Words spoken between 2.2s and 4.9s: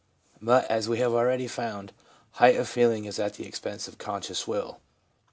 height of feeling is at the expense of conscious will.